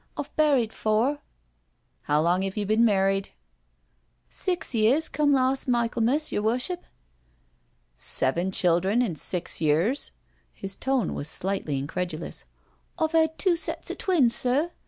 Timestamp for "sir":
14.35-14.71